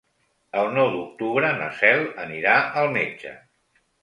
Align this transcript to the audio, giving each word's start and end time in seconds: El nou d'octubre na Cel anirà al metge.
El 0.61 0.69
nou 0.77 0.87
d'octubre 0.95 1.51
na 1.59 1.67
Cel 1.83 2.01
anirà 2.25 2.57
al 2.83 2.91
metge. 2.97 3.37